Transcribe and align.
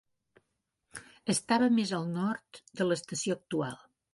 Estava 1.35 1.69
més 1.77 1.93
al 1.99 2.09
nord 2.17 2.63
que 2.79 2.89
l'estació 2.93 3.37
actual. 3.41 3.79